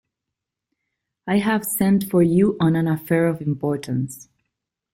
I 1.27 1.37
have 1.37 1.63
sent 1.63 2.05
for 2.09 2.23
you 2.23 2.57
on 2.59 2.75
an 2.75 2.87
affair 2.87 3.27
of 3.27 3.39
importance. 3.39 4.29